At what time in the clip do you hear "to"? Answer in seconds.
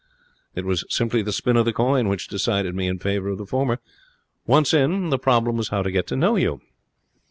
5.83-5.91, 6.07-6.15